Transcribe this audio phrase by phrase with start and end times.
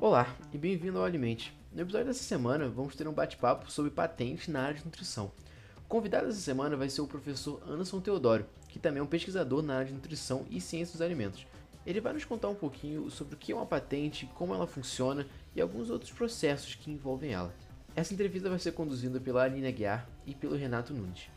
[0.00, 1.56] Olá e bem-vindo ao Alimente.
[1.72, 5.32] No episódio dessa semana vamos ter um bate-papo sobre patentes na área de nutrição.
[5.78, 9.62] O convidado dessa semana vai ser o professor Anderson Teodoro, que também é um pesquisador
[9.62, 11.46] na área de nutrição e ciência dos alimentos.
[11.86, 15.26] Ele vai nos contar um pouquinho sobre o que é uma patente, como ela funciona
[15.56, 17.54] e alguns outros processos que envolvem ela.
[17.96, 21.30] Essa entrevista vai ser conduzida pela Aline Aguiar e pelo Renato Nunes.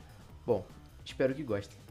[0.45, 0.65] Bom,
[1.05, 1.86] espero que gostem.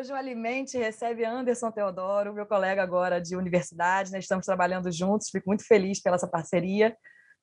[0.00, 4.18] Hoje o Alimente recebe Anderson Teodoro, meu colega agora de universidade, né?
[4.18, 6.96] estamos trabalhando juntos, fico muito feliz pela essa parceria,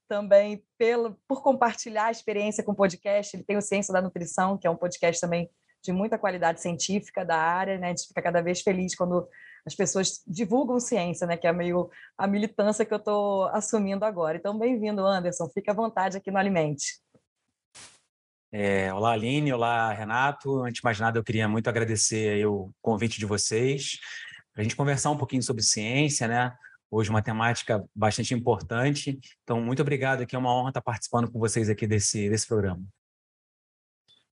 [0.10, 4.58] também pelo, por compartilhar a experiência com o podcast, ele tem o Ciência da Nutrição,
[4.58, 5.48] que é um podcast também
[5.84, 7.86] de muita qualidade científica da área, né?
[7.86, 9.30] A gente fica cada vez feliz quando
[9.64, 11.38] as pessoas divulgam ciência, né?
[11.38, 14.36] Que é meio a militância que eu estou assumindo agora.
[14.36, 15.48] Então, bem-vindo, Anderson.
[15.54, 17.02] Fique à vontade aqui no Alimente.
[18.52, 19.52] É, olá, Aline.
[19.52, 20.64] Olá, Renato.
[20.64, 24.00] Antes de mais nada, eu queria muito agradecer o convite de vocês
[24.54, 26.56] para a gente conversar um pouquinho sobre ciência, né?
[26.90, 29.20] Hoje uma temática bastante importante.
[29.44, 30.36] Então, muito obrigado aqui.
[30.36, 32.82] É uma honra estar participando com vocês aqui desse, desse programa.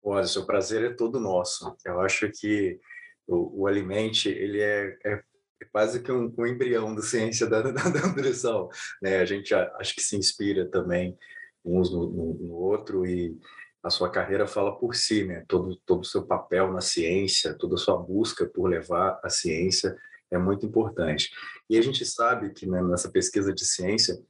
[0.02, 1.78] Olha, o prazer é todo nosso.
[1.86, 2.80] Eu acho que
[3.28, 5.24] o, o Alimente ele é, é,
[5.62, 8.70] é quase que um, um, embrião da ciência da, da, da nutrição.
[9.02, 9.20] Né?
[9.20, 11.16] A gente acho que se inspira também
[11.64, 13.38] uns no, no, no, outro e
[13.84, 15.44] a sua carreira fala por si, né?
[15.48, 19.96] Todo todo o seu papel na ciência, toda a sua busca por levar a ciência
[20.32, 21.32] é muito importante.
[21.70, 24.22] E a gente sabe que né, nessa pesquisa de ciência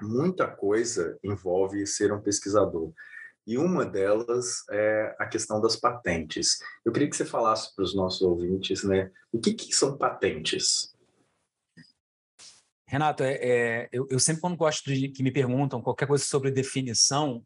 [0.00, 2.92] muita coisa envolve ser um pesquisador
[3.46, 6.58] e uma delas é a questão das patentes.
[6.84, 10.92] Eu queria que você falasse para os nossos ouvintes, né, o que, que são patentes?
[12.86, 16.50] Renato, é, é, eu, eu, sempre quando gosto de que me perguntam qualquer coisa sobre
[16.50, 17.42] definição,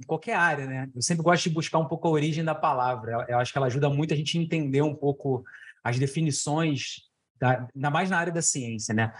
[0.00, 0.90] em qualquer área, né?
[0.94, 3.26] Eu sempre gosto de buscar um pouco a origem da palavra.
[3.28, 5.44] Eu, acho que ela ajuda muito a gente entender um pouco
[5.82, 7.02] as definições,
[7.38, 9.12] da, ainda mais na área da ciência, né?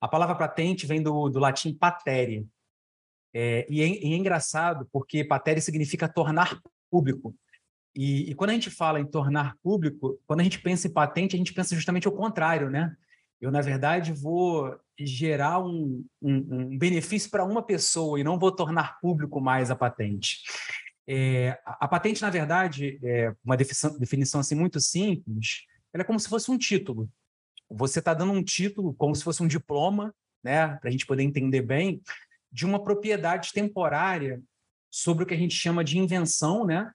[0.00, 2.46] A palavra patente vem do, do latim patere,
[3.32, 6.60] é, e, é, e, é, engraçado porque patere significa tornar
[6.90, 7.34] público.
[7.94, 11.34] E, e, quando a gente fala em tornar público, quando a gente pensa em patente,
[11.34, 12.94] a gente pensa justamente o contrário, né?
[13.40, 18.52] Eu, na verdade, vou gerar um, um, um benefício para uma pessoa e não vou
[18.52, 20.42] tornar público mais a patente.
[21.08, 25.64] É, a, a, patente, na verdade, é uma definição, definição assim muito simples.
[25.92, 27.10] Ela é como se fosse um título.
[27.70, 30.76] Você está dando um título, como se fosse um diploma, né?
[30.76, 32.02] Para a gente poder entender bem,
[32.52, 34.42] de uma propriedade temporária
[34.90, 36.90] sobre o que a gente chama de invenção, né?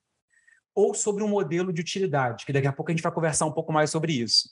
[0.76, 3.52] Ou sobre um modelo de utilidade, que daqui a pouco a gente vai conversar um
[3.52, 4.50] pouco mais sobre isso.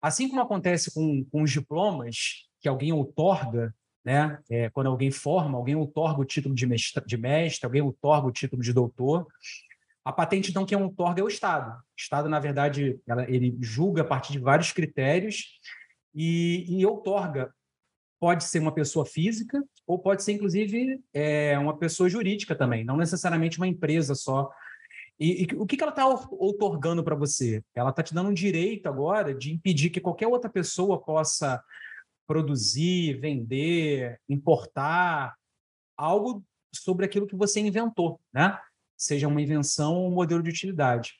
[0.00, 4.38] Assim como acontece com, com os diplomas, que alguém outorga, né?
[4.50, 8.32] É, quando alguém forma, alguém outorga o título de mestre, de mestre, alguém outorga o
[8.32, 9.26] título de doutor.
[10.04, 11.72] A patente, então, quem outorga é o Estado.
[11.72, 15.58] O Estado, na verdade, ela, ele julga a partir de vários critérios
[16.14, 17.52] e, e outorga
[18.20, 22.96] pode ser uma pessoa física ou pode ser, inclusive, é, uma pessoa jurídica também, não
[22.96, 24.50] necessariamente uma empresa só.
[25.18, 27.62] E, e o que, que ela está outorgando para você?
[27.74, 31.62] Ela está te dando um direito agora de impedir que qualquer outra pessoa possa
[32.26, 35.34] produzir, vender, importar
[35.96, 38.58] algo sobre aquilo que você inventou, né?
[38.96, 41.14] Seja uma invenção ou um modelo de utilidade.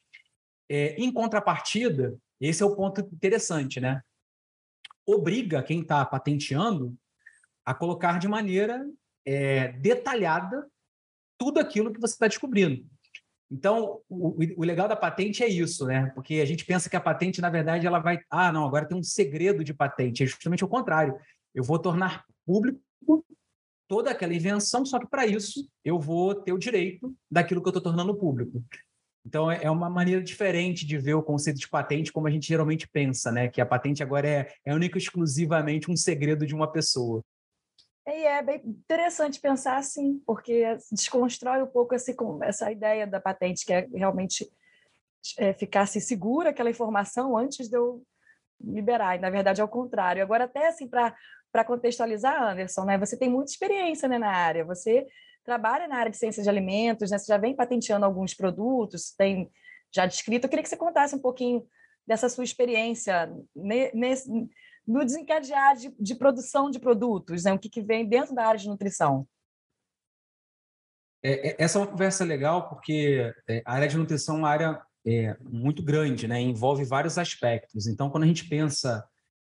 [0.69, 4.03] É, em contrapartida, esse é o ponto interessante, né?
[5.09, 6.95] obriga quem está patenteando
[7.65, 8.87] a colocar de maneira
[9.25, 10.69] é, detalhada
[11.39, 12.87] tudo aquilo que você está descobrindo.
[13.51, 16.13] Então, o, o, legal da patente é isso, né?
[16.15, 18.21] Porque a gente pensa que a patente, na verdade, ela vai.
[18.31, 20.23] Ah, não, agora tem um segredo de patente.
[20.23, 21.17] É justamente o contrário.
[21.55, 22.81] Eu vou tornar público
[23.89, 27.71] toda aquela invenção, só que para isso eu vou ter o direito daquilo que eu
[27.71, 28.63] estou tornando público.
[29.25, 32.47] Então, é, é uma maneira diferente de ver o conceito de patente como a gente
[32.47, 33.49] geralmente pensa, né?
[33.49, 37.25] Que a patente agora é, é única e exclusivamente um segredo de uma pessoa.
[38.09, 43.67] E é bem interessante pensar assim, porque desconstrói um pouco esse, essa ideia da patente,
[43.67, 44.51] que é realmente
[45.37, 48.03] é, ficasse segura aquela informação antes de eu
[48.59, 49.17] liberar.
[49.17, 50.23] E, na verdade, é o contrário.
[50.23, 52.97] Agora, até assim, para contextualizar, Anderson, né?
[52.97, 54.65] Você tem muita experiência né, na área.
[54.65, 55.07] Você
[55.45, 57.19] trabalha na área de ciência de alimentos, né?
[57.19, 59.51] Você já vem patenteando alguns produtos, tem
[59.95, 60.47] já descrito.
[60.47, 61.67] Eu queria que você contasse um pouquinho
[62.07, 64.31] dessa sua experiência nesse,
[64.89, 67.53] no desencadear de, de produção de produtos, né?
[67.53, 69.29] o que, que vem dentro da área de nutrição.
[71.23, 74.49] É, é essa é uma conversa legal porque é, a área de nutrição é uma
[74.49, 76.41] área é, muito grande, né?
[76.41, 77.87] envolve vários aspectos.
[77.87, 79.07] Então, quando a gente pensa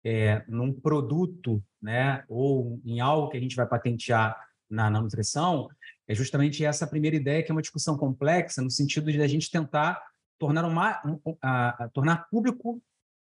[0.03, 2.23] é, num produto né?
[2.27, 4.35] ou em algo que a gente vai patentear
[4.67, 5.69] na, na nutrição,
[6.07, 9.51] é justamente essa primeira ideia, que é uma discussão complexa, no sentido de a gente
[9.51, 10.01] tentar
[10.39, 12.81] tornar, uma, um, a, a, tornar público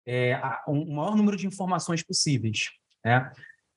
[0.05, 2.69] é, a, um maior número de informações possíveis.
[3.03, 3.31] Né?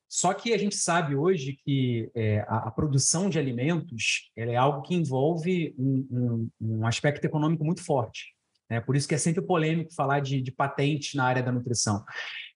[0.09, 4.82] Só que a gente sabe hoje que é, a, a, produção de alimentos é algo
[4.82, 8.35] que envolve um, um, um, aspecto econômico muito forte.
[8.71, 8.81] Né?
[8.81, 12.05] Por isso que é sempre polêmico falar de, de patentes na área da nutrição.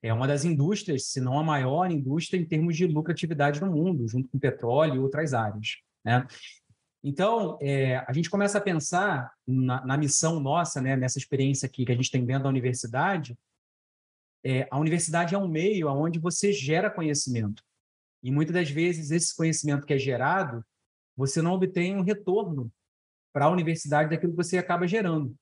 [0.03, 4.07] É uma das indústrias, se não a maior indústria em termos de lucratividade no mundo,
[4.07, 5.79] junto com petróleo e outras áreas.
[6.05, 6.27] Né?
[7.03, 11.85] Então, é, a gente começa a pensar na, na, missão nossa, né, nessa experiência aqui
[11.85, 13.37] que a gente tem dentro da universidade,
[14.49, 17.63] é, a universidade é um meio onde você gera conhecimento.
[18.23, 20.65] E muitas das vezes esse conhecimento que é gerado,
[21.15, 22.73] você não obtém um retorno
[23.33, 25.37] para a universidade daquilo que você acaba gerando.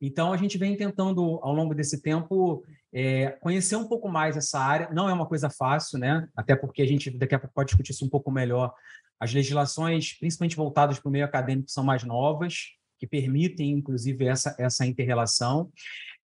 [0.00, 4.58] Então, a gente vem tentando, ao longo desse tempo, é, conhecer um pouco mais essa
[4.58, 4.90] área.
[4.90, 6.28] Não é uma coisa fácil, né?
[6.36, 8.74] Até porque a gente daqui a pouco pode discutir isso um pouco melhor.
[9.18, 14.54] As legislações, principalmente voltadas para o meio acadêmico, são mais novas, que permitem, inclusive, essa,
[14.58, 15.72] essa inter-relação.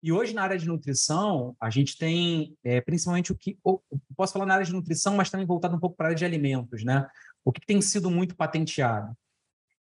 [0.03, 3.59] E hoje, na área de nutrição, a gente tem é, principalmente o que.
[3.65, 3.83] Ou,
[4.17, 6.25] posso falar na área de nutrição, mas também voltado um pouco para a área de
[6.25, 7.07] alimentos, né?
[7.45, 9.17] O que tem sido muito patenteado?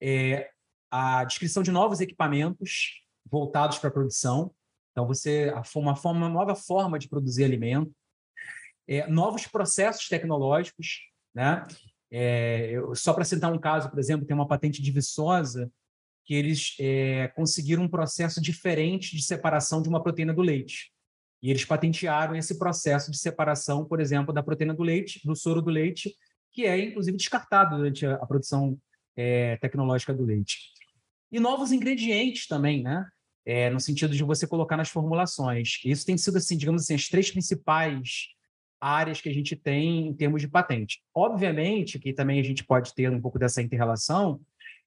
[0.02, 0.50] É
[0.90, 4.54] a descrição de novos equipamentos voltados para a produção.
[4.92, 7.94] Então, você uma, forma, uma nova forma de produzir alimento,
[8.88, 11.00] é, novos processos tecnológicos,
[11.34, 11.64] né?
[12.12, 15.72] É, eu, só para citar um caso, por exemplo, tem uma patente de Viçosa
[16.26, 20.92] que eles é, conseguiram um processo diferente de separação de uma proteína do leite.
[21.42, 25.62] E eles patentearam esse processo de separação, por exemplo, da proteína do leite, do soro
[25.62, 26.16] do leite,
[26.52, 28.78] que é, inclusive, descartado durante a, produção
[29.16, 30.58] é, tecnológica do leite.
[31.32, 33.08] E novos ingredientes também, né?
[33.44, 35.80] É, no sentido de você colocar nas formulações.
[35.84, 38.28] Isso tem sido, assim, digamos assim, as três principais
[38.80, 41.02] áreas que a gente tem em termos de patente.
[41.14, 44.40] Obviamente que também a gente pode ter um pouco dessa interrelação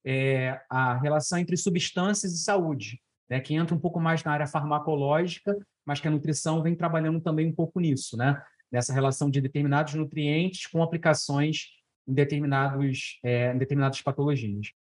[0.05, 4.47] é, a relação entre substâncias e saúde, né, que entra um pouco mais na área
[4.47, 9.41] farmacológica, mas que a nutrição vem trabalhando também um pouco nisso, né, nessa relação de
[9.41, 11.69] determinados nutrientes com aplicações
[12.07, 14.73] em, determinados, é, em determinadas patologias.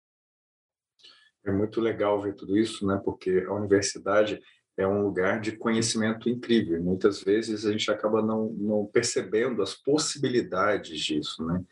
[1.46, 4.40] É muito legal ver tudo isso, né, porque a universidade
[4.76, 6.82] é um lugar de conhecimento incrível.
[6.82, 11.64] Muitas vezes a gente acaba não, não percebendo as possibilidades disso, né?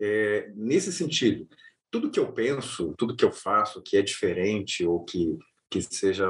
[0.00, 1.46] É, nesse sentido,
[1.92, 5.38] tudo que eu penso, tudo que eu faço que é diferente ou que,
[5.70, 6.26] que seja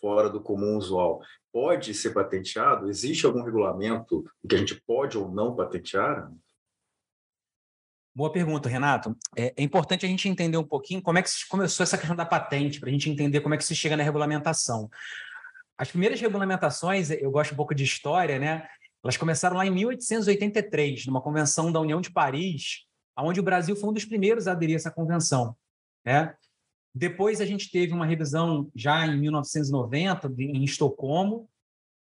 [0.00, 1.20] fora do comum usual,
[1.52, 2.88] pode ser patenteado?
[2.88, 6.30] Existe algum regulamento que a gente pode ou não patentear?
[8.14, 9.16] Boa pergunta, Renato.
[9.36, 12.24] É, é, importante a gente entender um pouquinho como é que começou essa questão da
[12.24, 14.88] patente, para a gente entender como é que se chega na regulamentação.
[15.76, 18.68] As primeiras regulamentações, eu gosto um pouco de história, né?
[19.02, 22.84] Elas começaram lá em 1883, numa convenção da União de Paris,
[23.22, 25.56] onde o Brasil foi um dos primeiros a aderir a essa convenção.
[26.04, 26.34] Né?
[26.94, 31.48] Depois a gente teve uma revisão já em 1990 em Estocolmo,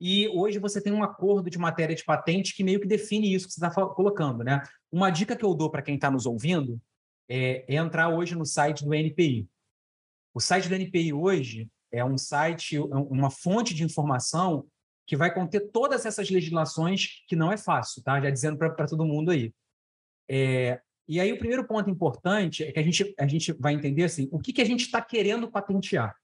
[0.04, 3.48] e hoje você tem um acordo de matéria de patente que meio que define isso
[3.48, 4.44] que você está colocando.
[4.44, 4.64] Né?
[4.92, 6.82] Uma dica que eu dou para quem está nos ouvindo
[7.30, 9.48] é, é entrar hoje no site do NPI.
[10.34, 14.66] O site do NPI hoje é um site, é uma fonte de informação
[15.06, 18.20] que vai conter todas essas legislações, que não é fácil, tá?
[18.20, 19.54] Já dizendo para todo mundo aí.
[20.28, 24.04] É, e aí o primeiro ponto importante é que a gente, a gente vai entender
[24.04, 26.16] assim, o que, que a gente está querendo patentear.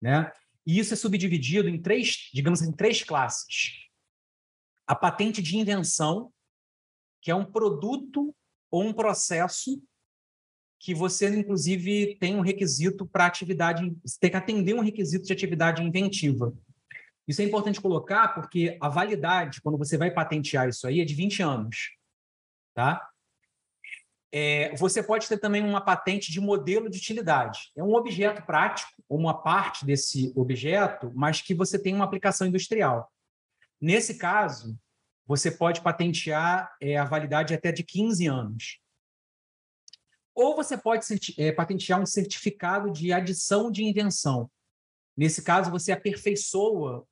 [0.00, 0.30] Né?
[0.66, 3.88] E isso é subdividido em três, digamos assim, três classes.
[4.86, 6.32] A patente de invenção,
[7.22, 8.34] que é um produto
[8.70, 9.82] ou um processo
[10.78, 15.82] que você, inclusive, tem um requisito para atividade, tem que atender um requisito de atividade
[15.82, 16.54] inventiva.
[17.28, 21.14] Isso é importante colocar porque a validade, quando você vai patentear isso aí, é de
[21.14, 21.90] 20 anos.
[22.74, 23.09] Tá?
[24.32, 27.72] É, você pode ter também uma patente de modelo de utilidade.
[27.76, 33.10] É um objeto prático, uma parte desse objeto, mas que você tem uma aplicação industrial.
[33.80, 34.78] Nesse caso,
[35.26, 38.80] você pode patentear é, a validade até de 15 anos.
[40.34, 41.06] Ou você pode
[41.38, 44.50] é, patentear um certificado de adição de invenção.
[45.16, 47.04] Nesse caso, você aperfeiçoa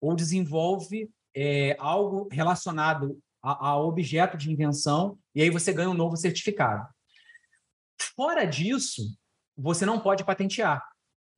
[0.00, 5.94] ou desenvolve é, algo relacionado a, a objeto de invenção, e aí você ganha um
[5.94, 6.84] novo certificado.
[8.16, 9.16] Fora disso,
[9.56, 10.82] você não pode patentear.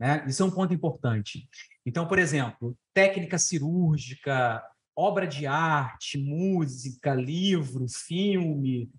[0.00, 0.24] Né?
[0.26, 1.46] Isso é um ponto importante.
[1.84, 4.64] Então, por exemplo, técnica cirúrgica,
[4.96, 8.90] obra de arte, música, livro, filme,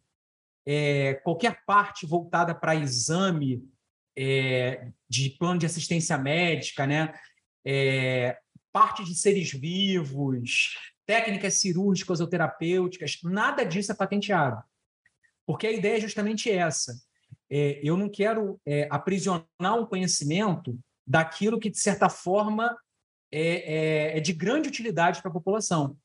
[0.67, 3.67] é, qualquer parte voltada para exame
[4.15, 7.13] é, de plano de assistência médica, né?
[7.65, 8.37] É,
[8.71, 10.75] parte de seres vivos,
[11.09, 14.61] técnicas cirúrgicas ou terapêuticas, nada disso é patenteado.
[15.43, 16.93] Porque a ideia é justamente essa.
[17.49, 22.77] é, eu não quero é, aprisionar um conhecimento daquilo que, de certa forma,
[23.31, 25.97] é, é, é de grande utilidade para a população.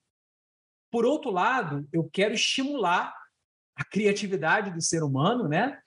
[0.91, 3.15] Por outro lado, eu quero estimular
[3.77, 5.79] a criatividade do ser humano, né?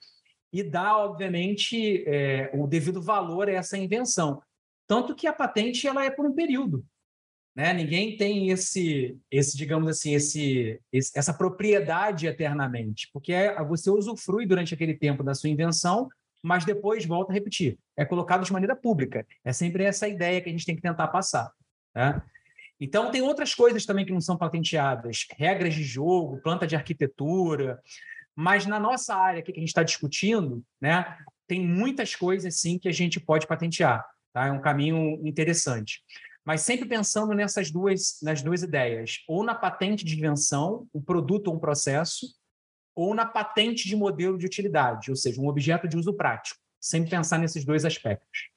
[0.52, 4.40] E dar, obviamente, é, o devido valor a essa invenção.
[4.86, 6.86] Tanto que a patente ela é por um período.
[7.58, 7.72] Né?
[7.72, 14.46] Ninguém tem esse, esse digamos assim, esse, esse, essa propriedade eternamente, porque é, você usufrui
[14.46, 16.08] durante aquele tempo da sua invenção,
[16.40, 17.76] mas depois volta a repetir.
[17.96, 19.26] É colocado de maneira pública.
[19.44, 21.50] É sempre essa ideia que a gente tem que tentar passar.
[21.92, 22.22] Né?
[22.78, 27.80] Então, tem outras coisas também que não são patenteadas, regras de jogo, planta de arquitetura,
[28.36, 32.88] mas na nossa área que a gente está discutindo, né, tem muitas coisas sim que
[32.88, 34.06] a gente pode patentear.
[34.32, 34.46] Tá?
[34.46, 36.04] É um caminho interessante
[36.48, 41.48] mas sempre pensando nessas duas, nas duas ideias, ou na patente de invenção, um produto
[41.48, 42.26] ou um processo,
[42.96, 46.58] ou na patente de modelo de utilidade, ou seja, um objeto de uso prático.
[46.80, 48.48] Sempre pensar nesses dois aspectos.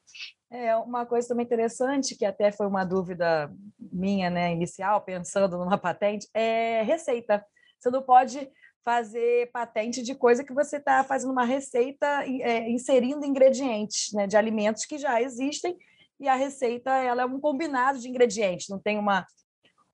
[0.50, 5.78] É uma coisa também interessante, que até foi uma dúvida minha, né, inicial, pensando numa
[5.78, 7.46] patente, é receita.
[7.78, 8.50] Você não pode
[8.86, 14.38] fazer patente de coisa que você está fazendo uma receita é, inserindo ingredientes né, de
[14.38, 15.78] alimentos que já existem
[16.22, 19.26] e a receita ela é um combinado de ingredientes, não tem uma,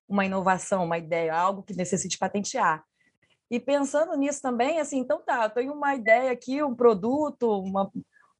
[0.06, 2.84] uma inovação, uma ideia, algo que necessite patentear.
[3.50, 7.90] E pensando nisso também, assim, então tá, eu tenho uma ideia aqui, um produto, uma,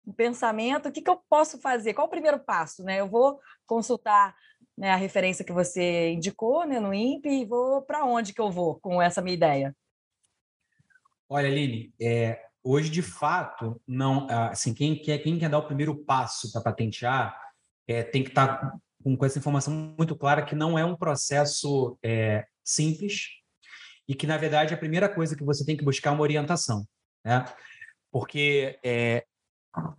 [0.06, 1.94] um pensamento, o que, que eu posso fazer?
[1.94, 2.84] Qual o primeiro passo?
[2.84, 3.00] Né?
[3.00, 4.36] Eu vou consultar
[4.76, 8.50] né, a referência que você indicou né, no INPE e vou para onde que eu
[8.50, 9.74] vou com essa minha ideia?
[11.26, 15.96] Olha, Aline, é, hoje de fato, não, assim, quem quer, quem quer dar o primeiro
[16.04, 17.47] passo para patentear,
[17.88, 20.94] é, tem que estar tá com, com, essa informação muito clara que não é um
[20.94, 23.28] processo é, simples
[24.06, 26.86] e que, na verdade, a primeira coisa que você tem que buscar é uma orientação.
[27.24, 27.44] Né?
[28.12, 29.24] Porque é,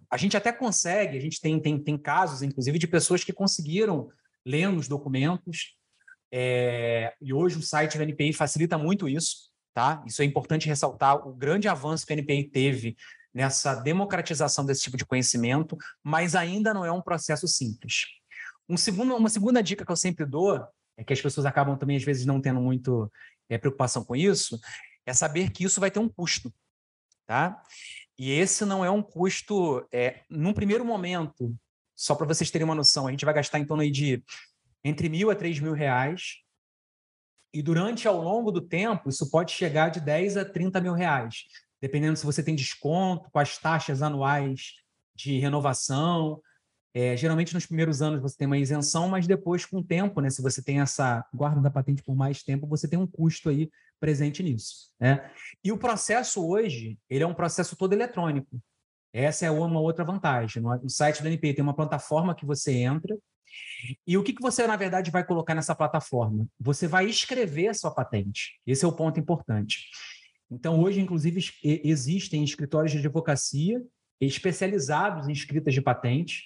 [0.10, 4.10] a gente até consegue, a gente tem, tem, tem casos, inclusive, de pessoas que conseguiram
[4.46, 5.76] ler os documentos,
[6.32, 10.04] é, e hoje o site do NPI facilita muito isso, tá?
[10.06, 12.96] Isso é importante ressaltar o grande avanço que a NPI teve
[13.34, 18.06] nessa democratização desse tipo de conhecimento, mas ainda não é um processo simples.
[18.68, 20.64] Um segundo, uma segunda dica que eu sempre dou,
[20.98, 23.12] é que as pessoas acabam também, às vezes, não tendo muito
[23.48, 24.60] é, preocupação com isso,
[25.06, 26.54] é saber que isso vai ter um custo.
[27.26, 27.62] Tá?
[28.18, 31.56] E esse não é um custo, é, num primeiro momento,
[31.96, 34.24] só para vocês terem uma noção, a gente vai gastar em torno de
[34.84, 36.38] entre mil a três mil reais.
[37.54, 41.46] E durante, ao longo do tempo, isso pode chegar de 10 a 30 mil reais
[41.82, 44.74] dependendo se você tem desconto, com as taxas anuais
[45.16, 46.42] de renovação.
[46.94, 50.30] É, geralmente, nos primeiros anos, você tem uma isenção, mas depois, com o tempo, né,
[50.30, 53.70] se você tem essa guarda da patente por mais tempo, você tem um custo aí
[54.00, 54.92] presente nisso.
[55.00, 55.30] Né?
[55.64, 58.60] E o processo hoje, ele é um processo todo eletrônico.
[59.14, 60.62] Essa é uma outra vantagem.
[60.62, 63.18] No site do NPI tem uma plataforma que você entra,
[64.06, 66.48] e o que, que você, na verdade, vai colocar nessa plataforma?
[66.60, 68.60] Você vai escrever a sua patente.
[68.66, 69.90] Esse é o ponto importante.
[70.52, 73.82] Então, hoje, inclusive, existem escritórios de advocacia
[74.20, 76.44] especializados em escritas de patente,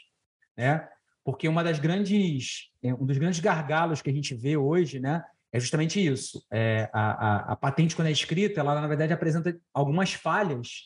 [0.55, 0.88] né?
[1.24, 5.24] porque uma das grandes, é, um dos grandes gargalos que a gente vê hoje né,
[5.51, 6.45] é justamente isso.
[6.51, 10.83] É, a, a, a patente, quando é escrita, ela, na verdade, apresenta algumas falhas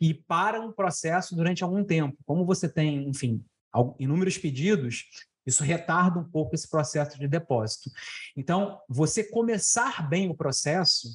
[0.00, 2.16] e param o processo durante algum tempo.
[2.24, 3.44] Como você tem, enfim,
[3.98, 5.04] inúmeros pedidos,
[5.46, 7.90] isso retarda um pouco esse processo de depósito.
[8.36, 11.08] Então, você começar bem o processo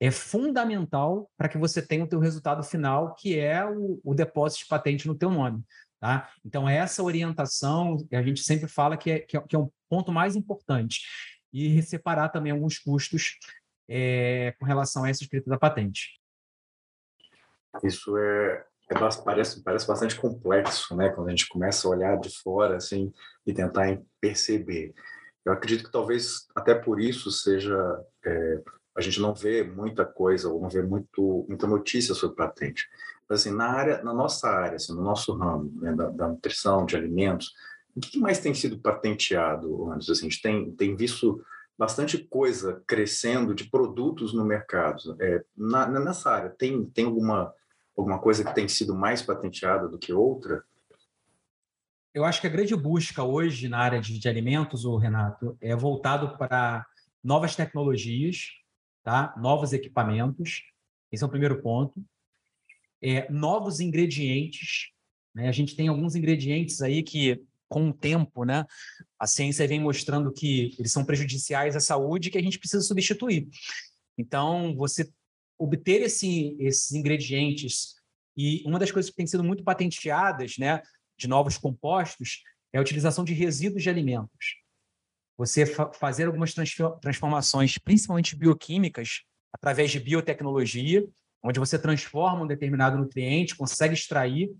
[0.00, 4.64] é fundamental para que você tenha o teu resultado final, que é o, o depósito
[4.64, 5.62] de patente no teu nome.
[6.00, 6.30] Tá?
[6.42, 10.10] Então, essa orientação, a gente sempre fala que é, que é, que é um ponto
[10.10, 11.02] mais importante.
[11.52, 13.36] E separar também alguns custos
[13.86, 16.18] é, com relação a essa escrita da patente.
[17.84, 21.10] Isso é, é, parece, parece bastante complexo, né?
[21.10, 23.12] Quando a gente começa a olhar de fora, assim,
[23.46, 24.94] e tentar perceber.
[25.44, 27.76] Eu acredito que talvez até por isso seja
[28.24, 28.62] é,
[29.00, 32.88] a gente não vê muita coisa, ou não vê muito, muita notícia sobre patente.
[33.28, 36.84] Mas, assim, na área, na nossa área, assim, no nosso ramo, né, da, da, nutrição,
[36.84, 37.54] de alimentos,
[37.94, 40.08] o que mais tem sido patenteado, antes?
[40.08, 41.42] Assim, a gente tem, tem visto
[41.78, 45.16] bastante coisa crescendo de produtos no mercado.
[45.20, 47.54] É, na, nessa área, tem, tem alguma,
[47.96, 50.62] alguma coisa que tem sido mais patenteada do que outra?
[52.12, 55.74] Eu acho que a grande busca hoje na área de, de alimentos, o Renato, é
[55.74, 56.84] voltado para
[57.22, 58.59] novas tecnologias,
[59.02, 59.34] tá?
[59.36, 60.62] novos equipamentos,
[61.10, 62.02] esse é o primeiro ponto.
[63.02, 64.90] É, novos ingredientes,
[65.34, 65.48] né?
[65.48, 68.66] a gente tem alguns ingredientes aí que, com o tempo, né,
[69.18, 72.82] a ciência vem mostrando que eles são prejudiciais à saúde e que a gente precisa
[72.82, 73.48] substituir.
[74.18, 75.10] Então, você
[75.58, 77.94] obter esse, esses ingredientes
[78.36, 80.80] E uma das coisas que tem sido muito patenteadas, né,
[81.18, 82.42] de novos compostos,
[82.72, 84.59] é a utilização de resíduos de alimentos.
[85.40, 86.52] Você fa fazer algumas
[87.00, 91.02] transformações, principalmente bioquímicas, através de biotecnologia,
[91.42, 94.54] onde você transforma um determinado nutriente, consegue extrair,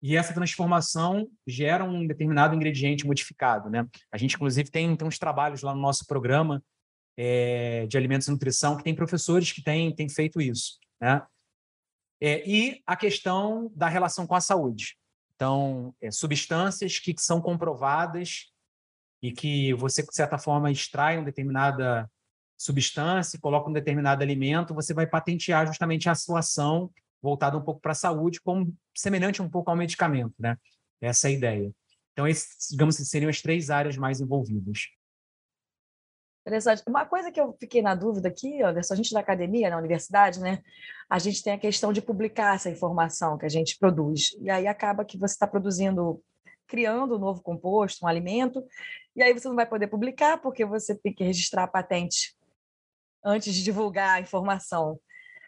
[0.00, 3.68] e essa transformação gera um determinado ingrediente modificado.
[3.68, 3.84] Né?
[4.12, 6.62] A gente, inclusive, tem, tem uns trabalhos lá no nosso programa
[7.16, 10.78] é, de alimentos e nutrição que tem professores que têm, têm feito isso.
[11.00, 11.20] Né?
[12.20, 14.96] É, e a questão da relação com a saúde.
[15.34, 18.52] Então, é, substâncias que são comprovadas
[19.22, 22.10] e que você, de certa forma, extrai uma determinada
[22.56, 26.90] substância, coloca um determinado alimento, você vai patentear justamente a sua ação
[27.22, 30.56] voltada um pouco para a saúde, como semelhante um pouco ao medicamento, né?
[31.00, 31.72] Essa é a ideia.
[32.12, 34.88] Então, esses, digamos que seriam as três áreas mais envolvidas.
[36.48, 36.82] Interessante.
[36.88, 40.40] Uma coisa que eu fiquei na dúvida aqui, Anderson, a gente da academia, na universidade,
[40.40, 40.62] né?
[41.08, 44.34] A gente tem a questão de publicar essa informação que a gente produz.
[44.40, 46.22] E aí acaba que você está produzindo,
[46.68, 48.64] criando um novo composto, um alimento,
[49.16, 52.36] e aí você não vai poder publicar porque você tem que registrar a patente
[53.24, 55.00] antes de divulgar a informação.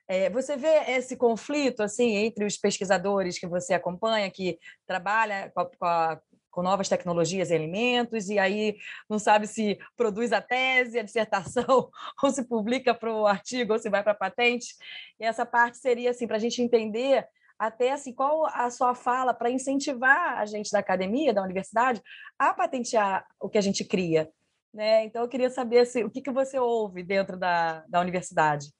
[0.09, 5.61] É, você vê esse conflito assim entre os pesquisadores que você acompanha, que trabalha com
[5.61, 8.77] a, com a com novas tecnologias e alimentos, e aí
[9.09, 11.91] não sabe se produz a tese, a dissertação,
[12.23, 14.75] ou se publica para o artigo, ou se vai para a patente.
[15.19, 17.27] E essa parte seria assim, para a gente entender
[17.61, 22.01] até assim, qual a sua fala para incentivar a gente da academia, da universidade,
[22.39, 24.33] a patentear o que a gente cria.
[24.73, 25.05] Né?
[25.05, 28.73] Então, eu queria saber assim, o que, que você ouve dentro da, da universidade.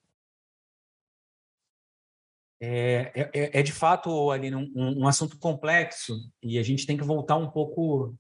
[2.59, 6.97] É, é, é, é, de fato ali um, um, assunto complexo e a gente tem
[6.97, 8.15] que voltar um pouco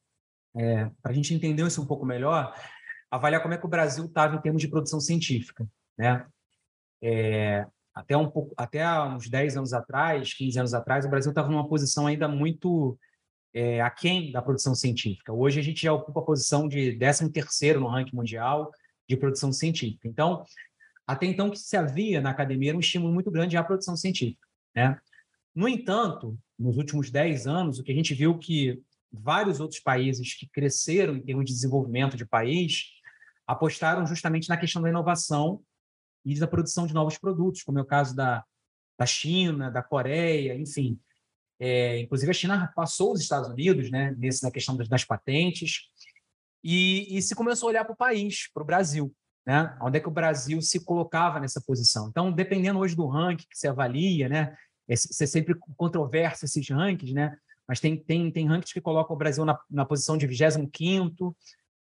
[0.57, 2.55] é, para a gente entender isso um pouco melhor,
[3.11, 6.26] avaliar como é que o Brasil estava em termos de produção científica, né?
[8.00, 11.69] Até um pouco, até uns 10 anos atrás, 15 anos atrás, o Brasil estava numa
[11.69, 12.99] posição ainda muito
[13.52, 15.35] é, aquém da produção científica.
[15.35, 18.71] Hoje a gente já ocupa a posição de 13 terceiro no ranking mundial
[19.06, 20.08] de produção científica.
[20.08, 20.43] Então,
[21.06, 24.49] até então que se havia na academia era um estímulo muito grande à produção científica.
[24.75, 24.99] Né?
[25.54, 28.80] No entanto, nos últimos 10 anos, o que a gente viu que
[29.13, 32.84] vários outros países que cresceram em termos de desenvolvimento de país
[33.47, 35.60] apostaram justamente na questão da inovação
[36.25, 38.45] e da produção de novos produtos, como é o caso da,
[38.99, 40.99] da China, da Coreia, enfim.
[41.59, 45.89] É, inclusive, a China passou os Estados Unidos né, nesse, na questão das, das patentes
[46.65, 49.15] e, e se começou a olhar para o país, para o Brasil
[49.47, 49.76] né?
[49.80, 52.09] Onde é que o Brasil se colocava nessa posição?
[52.09, 54.56] Então, dependendo hoje do ranking que você avalia, né?
[54.89, 57.37] Você sempre controversa esses rankings, né?
[57.67, 61.37] Mas tem, tem, tem rankings que colocam o Brasil na, na posição de 25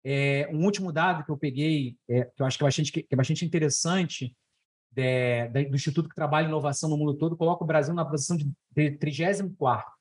[0.04, 3.08] é, um último dado que eu peguei, é, que eu acho que é bastante, que
[3.10, 4.36] é bastante interessante,
[4.92, 8.36] de, de, do Instituto que trabalha inovação no mundo todo, coloca o Brasil na posição
[8.36, 9.92] de, de 34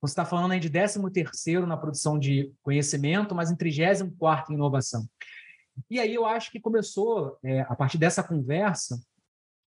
[0.00, 1.00] Você está falando aí de 13
[1.66, 5.06] na produção de conhecimento, mas em 34 em inovação.
[5.90, 9.00] E aí eu acho que começou, é, a partir dessa conversa,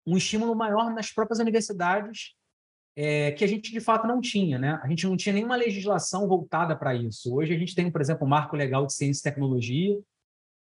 [0.06, 2.36] um estímulo maior nas próprias universidades
[3.00, 4.80] é, que a gente de fato não tinha, né?
[4.82, 7.32] A gente não tinha nenhuma legislação voltada para isso.
[7.32, 10.00] Hoje a gente tem, por exemplo, o Marco Legal de Ciência e Tecnologia,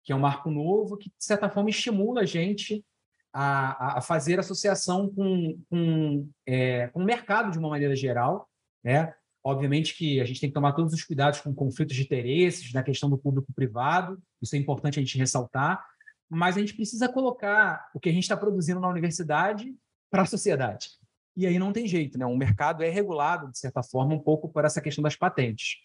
[0.04, 2.84] que é um marco novo que, de certa forma, estimula a gente
[3.32, 8.50] a, a fazer associação com, com, é, com o mercado de uma maneira geral,
[8.84, 9.14] né?
[9.42, 12.84] Obviamente que a gente tem que tomar todos os cuidados com conflitos de interesses, na
[12.84, 15.86] questão do público-privado, isso é importante a gente ressaltar,
[16.30, 19.74] mas a gente precisa colocar o que a gente está produzindo na universidade
[20.12, 20.90] para a sociedade.
[21.36, 22.26] E aí não tem jeito, né?
[22.26, 25.76] O mercado é regulado, de certa forma, um pouco por essa questão das patentes.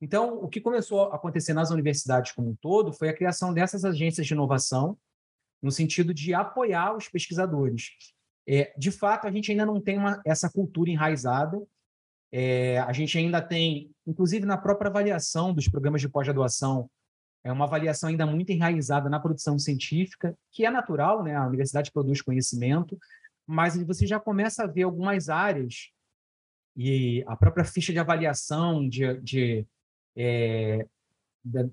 [0.00, 3.84] Então, o que começou a acontecer nas universidades como um todo foi a criação dessas
[3.84, 4.96] agências de inovação,
[5.60, 7.90] no sentido de apoiar os pesquisadores.
[8.46, 11.60] É, de fato, a gente ainda não tem uma, essa cultura enraizada,
[12.30, 16.90] é, a gente ainda tem, inclusive na própria avaliação dos programas de pós-graduação,
[17.44, 21.36] é uma avaliação ainda muito enraizada na produção científica, que é natural, né?
[21.36, 22.98] A universidade produz conhecimento,
[23.46, 25.90] mas você já começa a ver algumas áreas
[26.76, 29.66] e a própria ficha de avaliação de, de
[30.16, 30.86] é,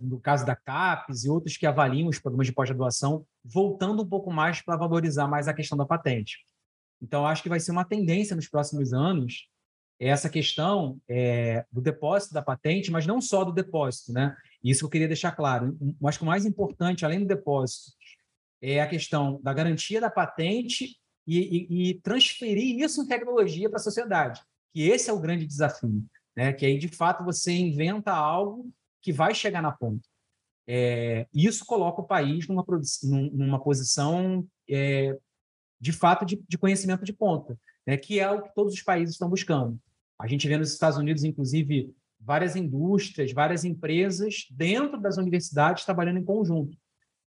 [0.01, 4.31] no caso da CAPES e outros que avaliam os programas de pós-graduação, voltando um pouco
[4.31, 6.39] mais para valorizar mais a questão da patente.
[7.01, 9.49] Então, acho que vai ser uma tendência nos próximos anos
[9.99, 14.35] essa questão é, do depósito da patente, mas não só do depósito, né?
[14.63, 15.77] Isso eu queria deixar claro.
[16.01, 17.91] Mas que o mais importante, além do depósito,
[18.59, 23.77] é a questão da garantia da patente e, e, e transferir isso em tecnologia para
[23.77, 24.41] a sociedade.
[24.73, 26.03] Que esse é o grande desafio,
[26.35, 26.53] né?
[26.53, 30.07] Que aí de fato você inventa algo que vai chegar na ponta.
[30.67, 32.63] É, isso coloca o país numa,
[33.33, 35.17] numa posição é,
[35.79, 39.15] de fato de, de conhecimento de ponta né, que é o que todos os países
[39.15, 39.79] estão buscando.
[40.19, 46.19] A gente vê nos Estados Unidos, inclusive, várias indústrias, várias empresas dentro das universidades trabalhando
[46.19, 46.77] em conjunto.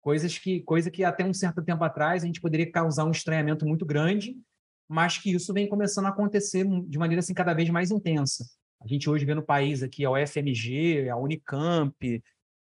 [0.02, 3.66] Coisas que, coisa que até um certo tempo atrás a gente poderia causar um estranhamento
[3.66, 4.36] muito grande,
[4.88, 8.46] mas que isso vem começando a acontecer de maneira assim cada vez mais intensa.
[8.82, 12.24] A gente hoje vê no país aqui a UFMG, a Unicamp,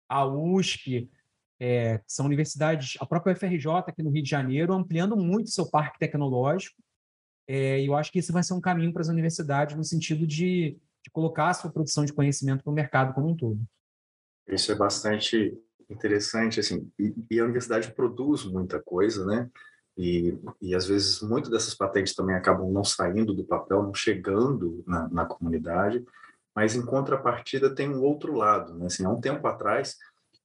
[0.07, 1.09] a USP,
[1.59, 5.99] é, são universidades, a própria UFRJ aqui no Rio de Janeiro, ampliando muito seu parque
[5.99, 6.77] tecnológico.
[7.47, 10.25] É, e eu acho que esse vai ser um caminho para as universidades no sentido
[10.25, 13.59] de, de colocar a sua produção de conhecimento para o mercado como um todo.
[14.47, 15.57] Isso é bastante
[15.89, 19.49] interessante, assim, e, e, a universidade produz muita coisa, né?
[19.97, 24.83] E, e às vezes muito dessas patentes também acabam não saindo do papel, não chegando
[24.85, 26.05] na, na comunidade,
[26.55, 28.87] mas em contrapartida tem um outro lado, né?
[28.87, 29.95] Assim, há um tempo atrás,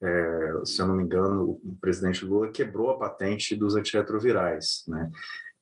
[0.01, 5.11] é, se eu não me engano, o presidente Lula quebrou a patente dos antirretrovirais, né?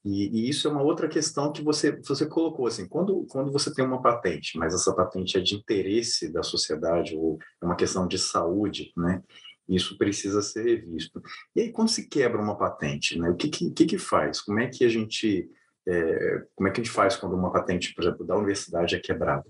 [0.04, 3.72] E, e, isso é uma outra questão que você, você colocou, assim, quando, quando você
[3.72, 8.06] tem uma patente, mas essa patente é de interesse da sociedade ou é uma questão
[8.06, 9.22] de saúde, né?
[9.70, 11.22] Isso precisa ser revisto.
[11.54, 14.40] E aí, quando se quebra uma patente, né, o que, que, que faz?
[14.40, 15.48] Como é que a gente
[15.86, 19.00] é, como é que a gente faz quando uma patente, por exemplo, da universidade é
[19.00, 19.48] quebrada?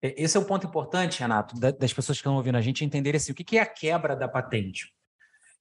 [0.00, 3.16] É, esse é um ponto importante, Renato, das pessoas que estão ouvindo a gente entender
[3.16, 4.92] assim, o que é a quebra da patente.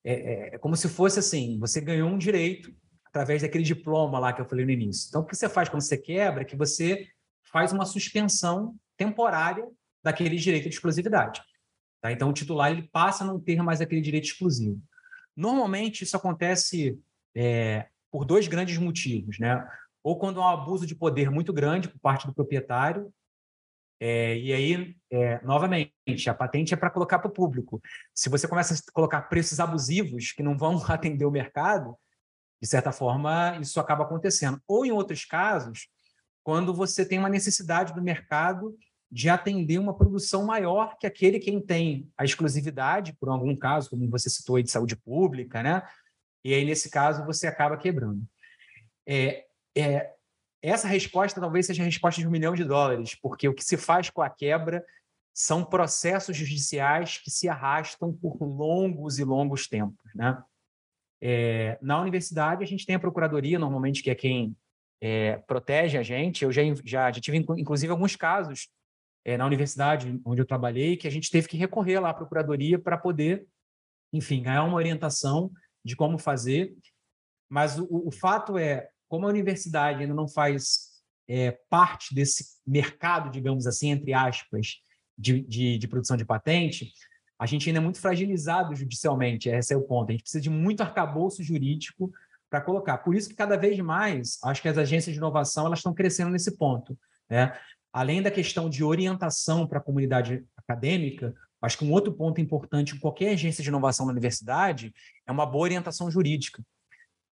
[0.03, 2.73] É, é, é, como se fosse assim: você ganhou um direito
[3.05, 5.09] através daquele diploma lá que eu falei no início.
[5.09, 7.07] Então, o que você faz quando você quebra é que você
[7.51, 9.67] faz uma suspensão temporária
[10.03, 11.41] daquele direito de exclusividade.
[12.01, 12.11] Tá?
[12.11, 14.81] Então, o titular ele passa a não ter mais aquele direito exclusivo.
[15.35, 16.99] Normalmente, isso acontece
[17.35, 19.37] é, por dois grandes motivos.
[19.39, 19.65] Né?
[20.03, 23.13] Ou quando há um abuso de poder muito grande por parte do proprietário,
[24.03, 27.79] é, e aí, é, novamente, a patente é para colocar para o público.
[28.15, 31.95] Se você começa a colocar preços abusivos que não vão atender o mercado,
[32.59, 34.59] de certa forma, isso acaba acontecendo.
[34.67, 35.87] Ou, em outros casos,
[36.43, 38.75] quando você tem uma necessidade do mercado
[39.11, 44.09] de atender uma produção maior que aquele quem tem a exclusividade, por algum caso, como
[44.09, 45.83] você citou aí de saúde pública, né?
[46.45, 48.23] E aí, nesse caso, você acaba quebrando.
[49.05, 49.45] É,
[49.75, 50.13] é,
[50.61, 53.75] essa resposta talvez seja a resposta de um milhão de dólares, porque o que se
[53.75, 54.83] faz com a quebra
[55.33, 60.41] são processos judiciais que se arrastam por longos e longos tempos, né?
[61.23, 64.55] É, na universidade, a gente tem a procuradoria, normalmente, que é quem
[64.99, 66.43] é, protege a gente.
[66.43, 68.69] Eu já, já, já tive, inclusive, alguns casos
[69.23, 72.79] é, na universidade onde eu trabalhei, que a gente teve que recorrer lá à procuradoria
[72.79, 73.45] para poder,
[74.11, 75.51] enfim, ganhar uma orientação
[75.83, 76.75] de como fazer.
[77.49, 80.91] Mas o, o fato é, como a universidade ainda não faz
[81.27, 84.77] é, parte desse mercado, digamos assim, entre aspas,
[85.17, 86.91] de, de, de, produção de patente,
[87.37, 90.09] a gente ainda é muito fragilizado judicialmente, esse é o ponto.
[90.09, 92.11] A gente precisa de muito arcabouço jurídico
[92.49, 92.97] para colocar.
[92.99, 96.31] Por isso que cada vez mais, acho que as agências de inovação elas estão crescendo
[96.31, 96.97] nesse ponto.
[97.29, 97.57] Né?
[97.91, 102.95] Além da questão de orientação para a comunidade acadêmica, acho que um outro ponto importante
[102.95, 104.93] em qualquer agência de inovação na universidade
[105.27, 106.63] é uma boa orientação jurídica.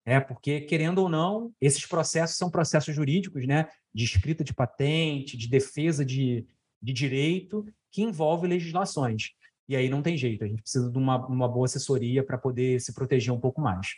[0.05, 5.37] É, porque, querendo ou não, esses processos são processos jurídicos, né, de escrita de patente,
[5.37, 6.47] de defesa de,
[6.81, 9.33] de direito, que envolve legislações.
[9.69, 12.81] E aí não tem jeito, a gente precisa de uma, uma boa assessoria para poder
[12.81, 13.97] se proteger um pouco mais.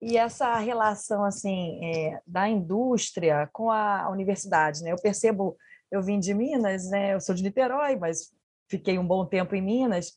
[0.00, 4.92] E essa relação assim é, da indústria com a universidade, né?
[4.92, 5.56] Eu percebo,
[5.90, 7.14] eu vim de Minas, né?
[7.14, 8.32] Eu sou de Niterói, mas
[8.68, 10.12] fiquei um bom tempo em Minas.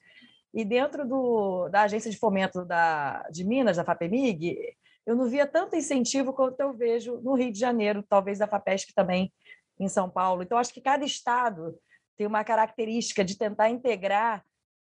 [0.53, 4.57] E dentro do, da agência de fomento da, de Minas, da FAPEMIG,
[5.05, 8.93] eu não via tanto incentivo quanto eu vejo no Rio de Janeiro, talvez da FAPESP
[8.93, 9.31] também
[9.79, 10.43] em São Paulo.
[10.43, 11.77] Então, acho que cada estado
[12.17, 14.43] tem uma característica de tentar integrar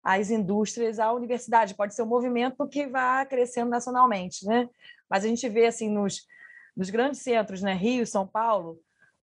[0.06, 1.74] as indústrias à universidade.
[1.74, 4.68] Pode ser um movimento que vá crescendo nacionalmente, né?
[5.10, 6.24] Mas a gente vê assim nos,
[6.76, 8.78] nos grandes centros, né, Rio, São Paulo,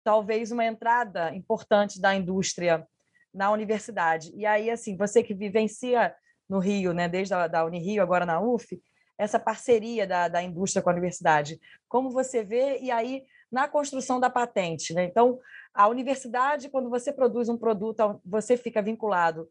[0.03, 2.85] talvez uma entrada importante da indústria
[3.33, 4.33] na universidade.
[4.35, 6.13] E aí, assim, você que vivencia
[6.47, 8.77] no Rio, né, desde a da Unirio, agora na UF,
[9.17, 11.57] essa parceria da, da indústria com a universidade,
[11.87, 14.93] como você vê, e aí na construção da patente.
[14.93, 15.05] Né?
[15.05, 15.39] Então,
[15.73, 19.47] a universidade, quando você produz um produto, você fica vinculado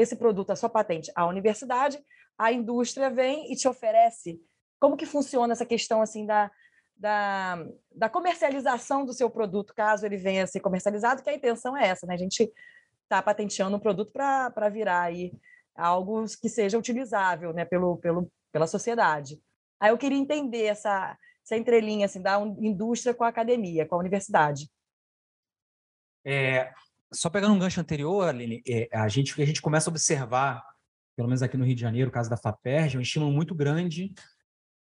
[0.00, 1.98] esse produto, a sua patente, à universidade,
[2.38, 4.40] a indústria vem e te oferece.
[4.78, 6.50] Como que funciona essa questão assim da,
[6.96, 11.76] da, da comercialização do seu produto, caso ele venha a ser comercializado, que a intenção
[11.76, 12.14] é essa, né?
[12.14, 12.52] A gente
[13.04, 15.32] está patenteando um produto para virar aí
[15.74, 19.40] algo que seja utilizável né, pelo, pelo, pela sociedade.
[19.78, 23.98] Aí eu queria entender essa, essa entrelinha assim, da indústria com a academia, com a
[23.98, 24.68] universidade.
[26.24, 26.72] É,
[27.12, 30.62] só pegando um gancho anterior, Aline, é, a gente, a gente começa a observar,
[31.16, 34.12] pelo menos aqui no Rio de Janeiro, o caso da FAPERJ, um estímulo muito grande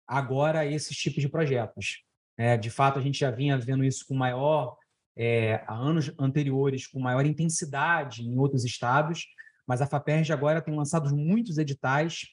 [0.07, 2.03] agora a esses tipos de projetos.
[2.37, 4.77] É, de fato, a gente já vinha vendo isso com maior,
[5.15, 9.27] é, há anos anteriores, com maior intensidade em outros estados,
[9.67, 12.27] mas a FAPERJ agora tem lançado muitos editais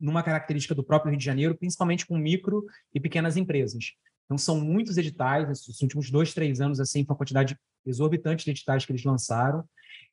[0.00, 3.92] numa característica do próprio Rio de Janeiro, principalmente com micro e pequenas empresas.
[4.30, 8.52] Então, são muitos editais, nesses últimos dois, três anos, assim, com a quantidade exorbitante de
[8.52, 9.64] editais que eles lançaram.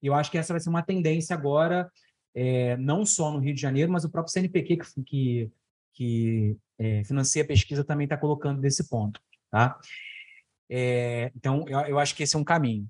[0.02, 1.88] E eu acho que essa vai ser uma tendência agora,
[2.34, 5.52] é, não só no Rio de Janeiro, mas o próprio CNPq, que, que,
[5.94, 9.22] que é, financia a pesquisa, também está colocando desse ponto.
[9.52, 9.80] Tá?
[10.68, 12.90] É, então, eu, eu, acho que esse é um caminho.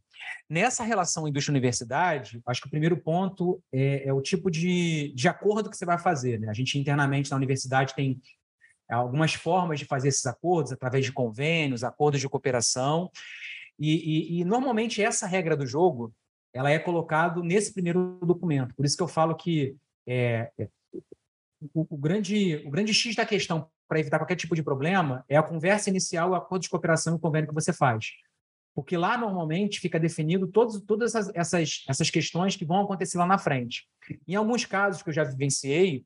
[0.49, 5.69] Nessa relação indústria-universidade, acho que o primeiro ponto é, é, o tipo de, de acordo
[5.69, 6.39] que você vai fazer.
[6.39, 6.47] Né?
[6.47, 8.21] A gente internamente na universidade tem
[8.95, 13.10] algumas formas de fazer esses acordos, através de convênios, acordos de cooperação,
[13.80, 16.13] e, e, e normalmente essa regra do jogo
[16.54, 18.73] ela é colocada nesse primeiro documento.
[18.76, 19.76] Por isso que eu falo que
[20.08, 20.69] é, é
[21.73, 25.38] o, o, grande, o grande X da questão para evitar qualquer tipo de problema é
[25.38, 28.08] a conversa inicial, o acordo de cooperação e o convênio que você faz.
[28.76, 33.26] Porque lá, normalmente, fica definido todos, todas essas, essas, essas questões que vão acontecer lá
[33.26, 33.88] na frente.
[34.28, 36.06] Em alguns casos que eu já vivenciei,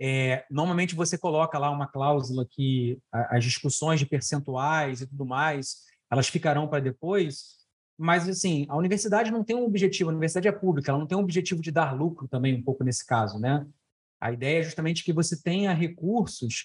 [0.00, 5.86] é, normalmente você coloca lá uma cláusula que as discussões de percentuais e tudo mais,
[6.10, 7.58] elas ficarão para depois,
[7.98, 11.18] mas assim, a universidade não tem um objetivo, a universidade é pública, ela não tem
[11.18, 13.66] um objetivo de dar lucro também um pouco nesse caso, né?
[14.20, 16.64] A ideia é justamente que você tenha recursos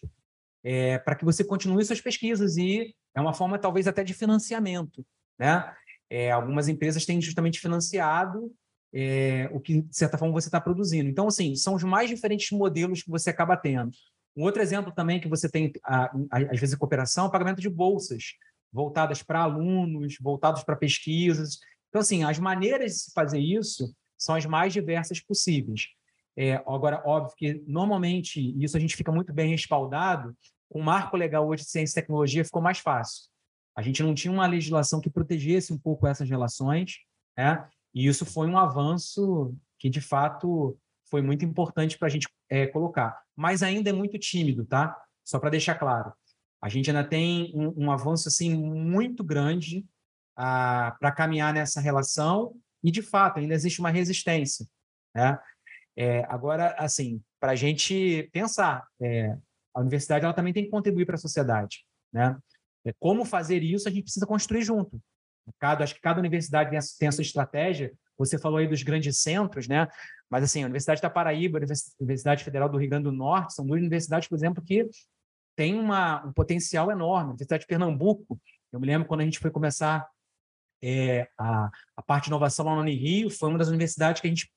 [0.64, 5.04] é, para que você continue suas pesquisas e é uma forma talvez até de financiamento,
[5.40, 5.74] né?
[6.08, 8.54] É, algumas empresas têm justamente financiado
[8.94, 11.10] é, o que, de certa forma, você está produzindo.
[11.10, 13.92] Então, assim, são os mais diferentes modelos que você acaba tendo.
[14.36, 17.70] Um outro exemplo também que você tem, às vezes, em cooperação, é o pagamento de
[17.70, 18.34] bolsas
[18.72, 21.60] voltadas para alunos, voltados para pesquisas.
[21.90, 25.88] Então, assim, as maneiras de se fazer isso são as mais diversas possíveis.
[26.36, 30.36] É, agora, óbvio que, normalmente, isso a gente fica muito bem respaldado,
[30.70, 33.30] com o marco legal hoje de ciência e tecnologia ficou mais fácil.
[33.76, 36.98] A gente não tinha uma legislação que protegesse um pouco essas relações,
[37.38, 37.68] né?
[37.94, 40.78] E isso foi um avanço que, de fato,
[41.10, 43.22] foi muito importante para a gente é, colocar.
[43.36, 45.00] Mas ainda é muito tímido, tá?
[45.24, 46.14] Só para deixar claro.
[46.62, 49.86] A gente ainda tem um, um avanço assim muito grande
[50.36, 54.66] ah, para caminhar nessa relação e, de fato, ainda existe uma resistência.
[55.14, 55.38] Né?
[55.96, 59.38] É, agora, assim, para a gente pensar, é,
[59.74, 61.86] a universidade ela também tem que contribuir para a sociedade.
[62.12, 62.36] Né?
[62.86, 65.02] É, como fazer isso, a gente precisa construir junto.
[65.60, 67.92] Cada, acho que cada universidade tem a, tem a sua estratégia.
[68.18, 69.88] Você falou aí dos grandes centros, né?
[70.30, 71.62] Mas, assim, a Universidade da Paraíba, a
[72.00, 74.88] Universidade Federal do Rio Grande do Norte, são duas universidades, por exemplo, que
[75.56, 77.26] têm uma, um potencial enorme.
[77.26, 78.40] A Universidade de Pernambuco,
[78.72, 80.08] eu me lembro quando a gente foi começar
[80.84, 84.30] é, a, a parte de inovação lá no Rio, foi uma das universidades que a
[84.30, 84.52] gente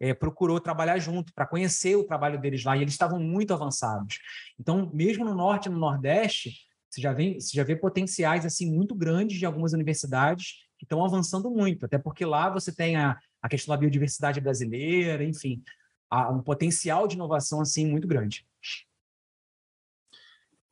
[0.00, 4.18] é, procurou trabalhar junto para conhecer o trabalho deles lá e eles estavam muito avançados.
[4.58, 6.52] Então, mesmo no norte e no nordeste,
[6.96, 11.04] você já vê, você já vê potenciais assim muito grandes de algumas universidades que estão
[11.04, 15.62] avançando muito, até porque lá você tem a, a questão da biodiversidade brasileira, enfim,
[16.10, 18.46] há um potencial de inovação assim muito grande.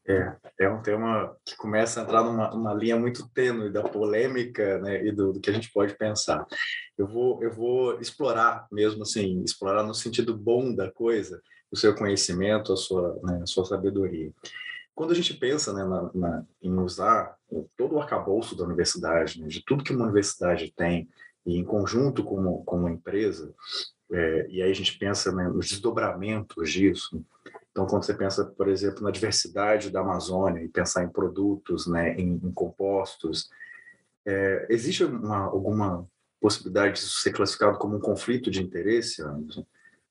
[0.06, 4.78] É, é um tema que começa a entrar numa, numa linha muito tênue da polêmica
[4.78, 6.46] né, e do, do, que a gente pode pensar.
[6.96, 11.94] Eu vou, eu vou explorar mesmo assim, explorar no sentido bom da coisa, o seu
[11.94, 14.30] conhecimento, a sua, né, a sua sabedoria.
[14.94, 17.36] Quando a gente pensa né, na, na, em usar
[17.76, 21.08] todo o arcabouço da universidade, né, de tudo que uma universidade tem,
[21.44, 23.52] e em conjunto com, com uma empresa,
[24.12, 27.24] é, e aí a gente pensa né, nos desdobramentos disso,
[27.74, 32.14] então, quando você pensa, por exemplo, na diversidade da Amazônia e pensar em produtos, né,
[32.14, 33.50] em, em compostos,
[34.24, 36.08] é, existe uma, alguma
[36.40, 39.20] possibilidade de ser classificado como um conflito de interesse,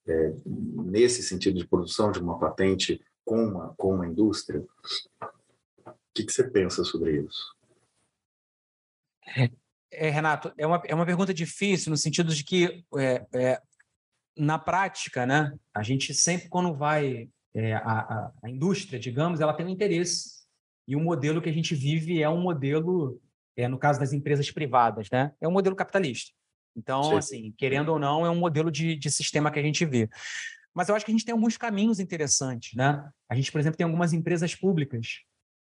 [0.05, 4.63] é, nesse sentido de produção de uma patente com uma, com uma indústria?
[5.85, 7.55] O que, que você pensa sobre isso?
[9.91, 13.61] É, Renato, é uma, é uma pergunta difícil no sentido de que, é, é,
[14.37, 19.53] na prática, né, a gente sempre, quando vai é, a, a, a, indústria, digamos, ela
[19.53, 20.43] tem um interesse.
[20.87, 23.21] E o modelo que a gente vive é um modelo,
[23.55, 25.31] é, no caso das empresas privadas, né?
[25.39, 26.31] é um modelo capitalista.
[26.75, 27.17] Então, Sim.
[27.17, 30.09] assim, querendo ou não, é um modelo de, de sistema que a gente vê.
[30.73, 32.73] Mas eu acho que a gente tem alguns caminhos interessantes.
[32.75, 33.09] Né?
[33.29, 35.19] A gente, por exemplo, tem algumas empresas públicas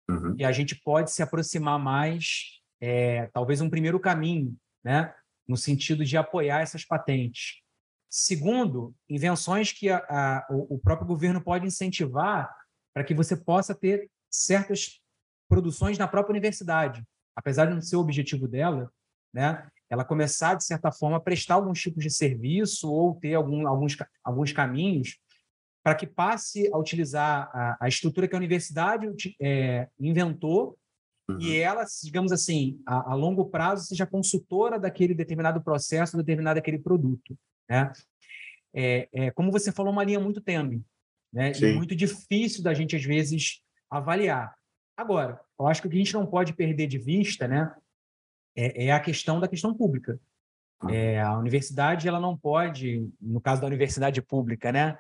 [0.09, 0.35] uhum.
[0.38, 5.13] e a gente pode se aproximar mais, é, talvez um primeiro caminho, né?
[5.47, 7.62] no sentido de apoiar essas patentes.
[8.09, 12.53] Segundo, invenções que a, a, o próprio governo pode incentivar
[12.93, 14.99] para que você possa ter certas
[15.47, 17.03] produções na própria universidade.
[17.35, 18.91] Apesar de não ser o objetivo dela,
[19.33, 23.67] né, ela começar, de certa forma, a prestar alguns tipos de serviço ou ter algum,
[23.67, 25.17] alguns, alguns caminhos
[25.84, 29.08] para que passe a utilizar a, a, estrutura que a universidade
[29.41, 30.78] é, inventou
[31.30, 31.39] uhum.
[31.39, 36.78] e ela, digamos assim, a, a, longo prazo seja consultora daquele determinado processo, determinado aquele
[36.78, 37.36] produto.
[37.67, 37.91] Né?
[38.73, 40.84] É, é, como você falou, uma linha muito tênue,
[41.34, 41.52] né?
[41.54, 44.54] E muito difícil da gente, às vezes, avaliar.
[44.95, 47.73] Agora, eu acho que o que a gente não pode perder de vista né,
[48.55, 50.19] é, é a questão da questão pública.
[50.83, 50.89] Uhum.
[50.89, 54.97] É, a universidade ela não pode, no caso da universidade pública, né,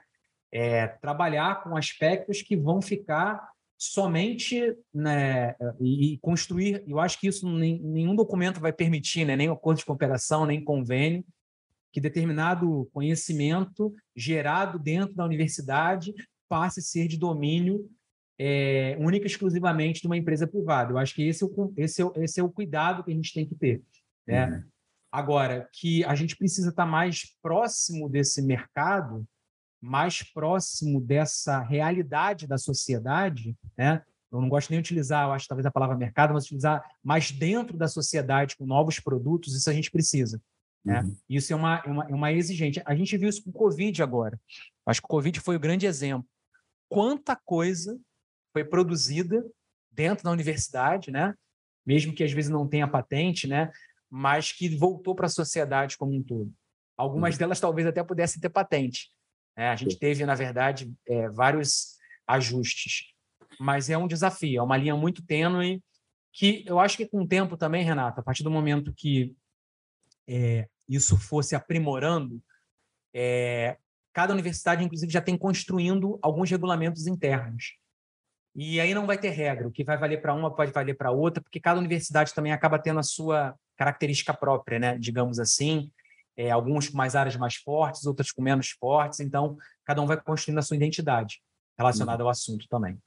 [0.51, 6.83] é, trabalhar com aspectos que vão ficar somente né, e, construir.
[6.85, 10.63] Eu acho que isso nem, nenhum documento vai permitir, né, nem acordo de cooperação, nem
[10.63, 11.23] convênio,
[11.91, 16.13] que determinado conhecimento gerado dentro da universidade
[16.47, 17.89] passe a ser de domínio
[18.39, 20.93] é, única e exclusivamente de uma empresa privada.
[20.93, 23.33] Eu acho que esse é o, esse é, esse é o cuidado que a gente
[23.33, 23.83] tem que ter.
[24.25, 24.45] Né?
[24.45, 24.63] Uhum.
[25.11, 29.27] Agora, que a gente precisa estar mais próximo desse mercado,
[29.81, 34.03] mais próximo dessa realidade da sociedade, né?
[34.31, 37.31] Eu não gosto nem de utilizar, eu acho talvez a palavra mercado, mas utilizar mais
[37.31, 40.39] dentro da sociedade com novos produtos, isso a gente precisa.
[40.85, 41.01] Né?
[41.01, 41.17] Uhum.
[41.27, 42.79] Isso é uma, é uma, é uma exigente.
[42.85, 44.39] A gente viu isso com o Covid agora.
[44.85, 46.29] Acho que o Covid foi o grande exemplo.
[46.87, 47.99] Quanta coisa
[48.51, 49.43] foi produzida
[49.91, 51.33] dentro da universidade, né?
[51.85, 53.71] mesmo que às vezes não tenha patente, né?
[54.09, 56.53] mas que voltou para a sociedade como um todo.
[56.97, 57.39] Algumas uhum.
[57.39, 59.11] delas talvez até pudessem ter patente.
[59.57, 59.69] Né?
[59.69, 63.13] A gente teve, na verdade, é, vários ajustes,
[63.59, 65.81] mas é um desafio, é uma linha muito tênue
[66.31, 69.35] que eu acho que com o tempo também, Renato, a partir do momento que
[70.27, 72.41] é, isso fosse aprimorando,
[73.13, 73.77] é,
[74.13, 77.77] cada universidade, inclusive, já tem construindo alguns regulamentos internos.
[78.55, 79.67] E aí não vai ter regra.
[79.67, 82.79] O que vai valer para uma pode valer para outra, porque cada universidade também acaba
[82.79, 84.97] tendo a sua característica própria, né?
[84.97, 85.91] digamos assim.
[86.35, 89.19] É, alguns com mais áreas mais fortes, outras com menos fortes.
[89.19, 91.41] Então, cada um vai construindo a sua identidade
[91.77, 92.97] relacionada ao assunto também.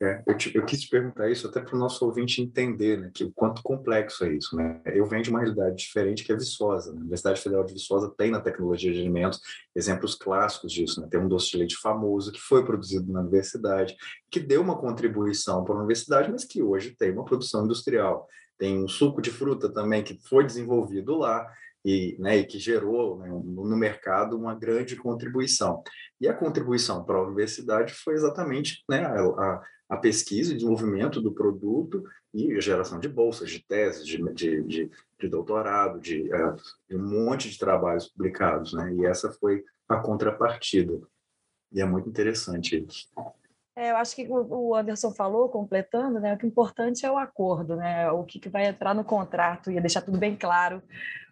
[0.00, 3.10] É, eu, te, eu, quis te perguntar isso até para o nosso ouvinte entender né,
[3.12, 4.54] que o quanto complexo é isso.
[4.54, 4.80] Né?
[4.86, 6.92] Eu venho de uma realidade diferente que é Viçosa.
[6.92, 6.98] Né?
[6.98, 9.40] A Universidade Federal de Viçosa tem na tecnologia de alimentos
[9.74, 11.00] exemplos clássicos disso.
[11.00, 11.08] Né?
[11.10, 13.96] Tem um doce de leite famoso que foi produzido na universidade,
[14.30, 18.28] que deu uma contribuição para a universidade, mas que hoje tem uma produção industrial.
[18.56, 21.44] Tem um suco de fruta também que foi desenvolvido lá
[21.84, 25.82] e, né, e que gerou né, no mercado uma grande contribuição.
[26.20, 31.32] E a contribuição para a universidade foi exatamente né, a, a pesquisa e desenvolvimento do
[31.32, 36.56] produto e a geração de bolsas, de teses, de, de, de, de doutorado, de, uh,
[36.88, 38.74] de, um monte de trabalhos publicados.
[38.74, 38.94] Né?
[38.94, 41.00] E essa foi a contrapartida.
[41.72, 43.08] E é muito interessante isso.
[43.78, 47.16] É, eu acho que o Anderson falou, completando, né, o que é importante é o
[47.16, 50.82] acordo, né, o que, que vai entrar no contrato, ia deixar tudo bem claro,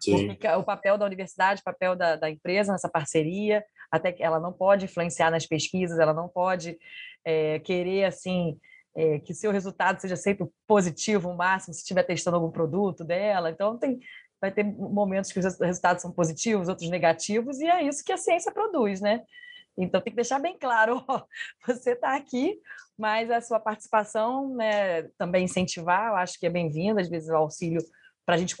[0.07, 4.39] o, o, papel da universidade, o papel da, da, empresa nessa parceria, até que ela
[4.39, 6.77] não pode influenciar nas pesquisas, ela não pode
[7.25, 8.57] é, querer, assim,
[8.95, 13.51] é, que seu resultado seja sempre positivo, o máximo, se estiver testando algum produto dela,
[13.51, 13.99] então tem,
[14.39, 18.17] vai ter momentos que os resultados são positivos, outros negativos, e é isso que a
[18.17, 19.23] ciência produz, né?
[19.77, 21.23] Então, tem que deixar bem claro: ó,
[21.65, 22.59] você está aqui,
[22.97, 27.35] mas a sua participação né, também incentivar, eu acho que é bem-vinda, às vezes, o
[27.35, 27.81] auxílio
[28.25, 28.57] para a gente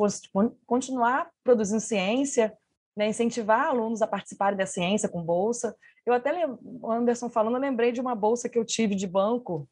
[0.65, 2.57] continuar produzindo ciência,
[2.95, 5.75] né, incentivar alunos a participarem da ciência com bolsa.
[6.05, 9.67] Eu até, o Anderson falando, eu lembrei de uma bolsa que eu tive de banco.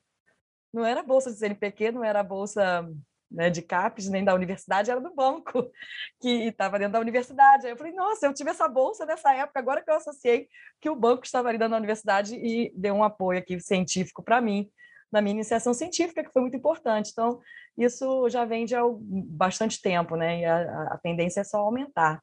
[0.73, 2.85] Não era bolsa de CNPq, não era bolsa
[3.29, 5.69] né, de CAPES, nem da universidade, era do banco,
[6.21, 7.65] que estava dentro da universidade.
[7.65, 10.47] Aí eu falei, nossa, eu tive essa bolsa nessa época, agora que eu associei
[10.79, 14.39] que o banco estava ali dentro da universidade e deu um apoio aqui científico para
[14.39, 14.69] mim,
[15.11, 17.11] na minha iniciação científica, que foi muito importante.
[17.11, 17.39] Então,
[17.77, 20.41] isso já vem de bastante tempo, né?
[20.41, 22.21] E a, a tendência é só aumentar.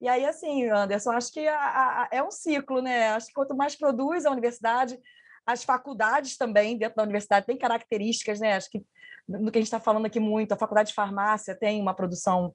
[0.00, 3.08] E aí, assim, Anderson, acho que a, a, é um ciclo, né?
[3.10, 4.98] Acho que quanto mais produz a universidade,
[5.46, 8.54] as faculdades também dentro da universidade têm características, né?
[8.54, 8.84] Acho que
[9.28, 12.54] no que a gente está falando aqui muito, a faculdade de farmácia tem uma produção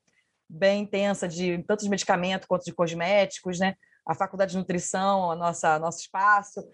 [0.50, 3.76] bem intensa de tanto de medicamento quanto de cosméticos, né?
[4.06, 6.68] A faculdade de nutrição, a nossa nosso espaço.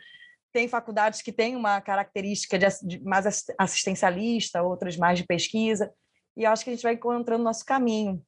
[0.53, 5.91] Tem faculdades que têm uma característica de, de mais assistencialista, outras mais de pesquisa.
[6.37, 8.21] E acho que a gente vai encontrando nosso caminho.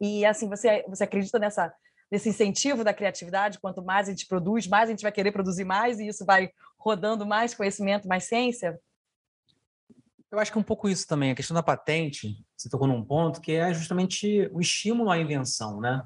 [0.00, 1.72] E assim, você você acredita nessa
[2.10, 5.64] nesse incentivo da criatividade, quanto mais a gente produz, mais a gente vai querer produzir
[5.64, 8.78] mais e isso vai rodando mais conhecimento, mais ciência?
[10.30, 13.04] Eu acho que é um pouco isso também, a questão da patente, você tocou num
[13.04, 16.02] ponto que é justamente o estímulo à invenção, né?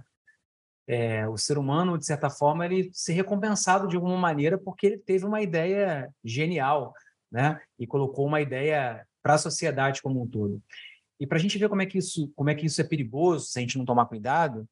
[0.87, 4.99] É, o ser humano, de certa forma, ele ser recompensado de alguma maneira porque ele
[4.99, 6.93] teve uma ideia genial,
[7.31, 7.61] né?
[7.79, 10.63] E colocou uma ideia para a sociedade como um todo.
[11.19, 13.47] E para a gente ver como é que isso, como é que isso é perigoso
[13.47, 14.69] se a gente não tomar cuidado,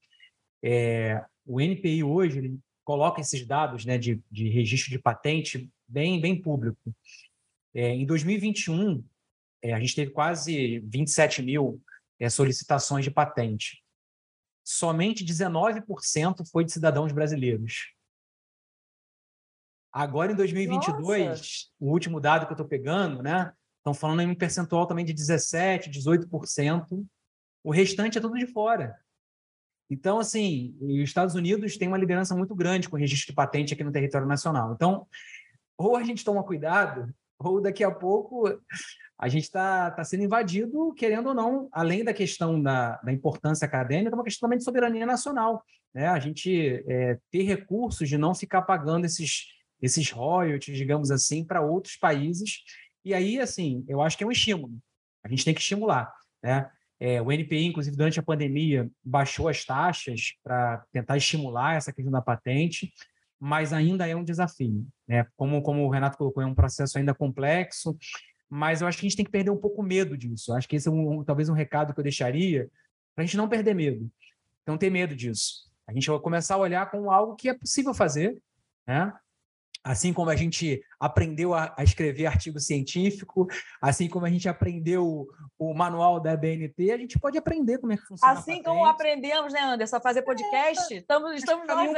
[0.62, 6.20] é, o NPI hoje ele coloca esses dados né, de, de registro de patente bem,
[6.20, 6.94] bem público.
[7.74, 9.04] É, em 2021,
[9.62, 11.82] é, a gente teve quase 27 mil
[12.18, 13.82] é, solicitações de patente.
[14.64, 17.92] Somente 19% foi de cidadãos brasileiros.
[19.92, 21.44] Agora, em 2022, Nossa.
[21.80, 23.52] o último dado que eu estou pegando, né?
[23.78, 27.06] Estão falando em um percentual também de 17%, 18%.
[27.64, 28.96] O restante é tudo de fora.
[29.90, 33.72] Então, assim, os Estados Unidos têm uma liderança muito grande com o registro de patente
[33.72, 34.74] aqui no território nacional.
[34.74, 35.06] Então,
[35.76, 38.48] ou a gente toma cuidado, ou daqui a pouco
[39.18, 43.64] a gente está tá sendo invadido, querendo ou não, além da questão da, da importância
[43.64, 45.62] acadêmica, é uma questão também de soberania nacional.
[45.92, 46.06] Né?
[46.06, 49.46] A gente é, ter recursos de não ficar pagando esses,
[49.82, 52.62] esses royalties, digamos assim, para outros países.
[53.04, 54.78] E aí, assim, eu acho que é um estímulo.
[55.24, 56.12] A gente tem que estimular.
[56.40, 56.70] Né?
[57.00, 62.12] É, o NPI, inclusive, durante a pandemia, baixou as taxas para tentar estimular essa questão
[62.12, 62.92] da patente,
[63.40, 64.86] mas ainda é um desafio.
[65.06, 65.26] Né?
[65.36, 67.96] Como, como o Renato colocou, é um processo ainda complexo,
[68.48, 70.52] mas eu acho que a gente tem que perder um pouco medo disso.
[70.52, 72.68] Eu acho que esse é um, talvez um recado que eu deixaria
[73.14, 74.10] para a gente não perder medo,
[74.66, 75.68] não ter medo disso.
[75.86, 78.40] A gente vai começar a olhar como algo que é possível fazer,
[78.86, 79.12] né?
[79.88, 83.46] Assim como a gente aprendeu a, a, escrever artigo científico,
[83.80, 85.26] assim como a gente aprendeu o,
[85.58, 88.34] o, manual da BNT, a gente pode aprender como é que funciona.
[88.34, 91.90] Assim como aprendemos, né, Anderson, a fazer podcast, é, estamos, estamos nós.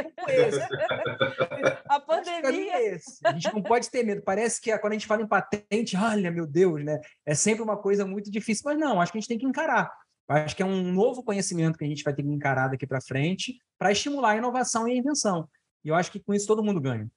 [1.88, 2.95] a pandemia.
[2.95, 4.22] É a gente não pode ter medo.
[4.22, 7.01] Parece que quando a gente fala em patente, olha, meu Deus, né?
[7.26, 9.91] É sempre uma coisa muito difícil, mas não, acho que a gente tem que encarar.
[10.28, 13.01] Acho que é um novo conhecimento que a gente vai ter que encarar daqui para
[13.01, 15.49] frente para estimular a inovação e a invenção.
[15.84, 17.11] E eu acho que com isso todo mundo ganha.